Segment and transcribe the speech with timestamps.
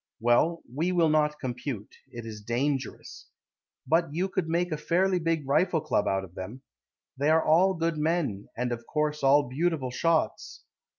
[0.19, 3.27] Well, we will not compute; It is dangerous.
[3.85, 6.63] But you could make a fairly big rifle club out of them.
[7.17, 10.63] They are all good men, And of course all beautiful shots.